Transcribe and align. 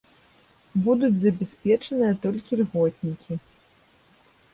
Будуць 0.85 1.19
забяспечаныя 1.23 2.13
толькі 2.23 2.59
льготнікі. 2.63 3.37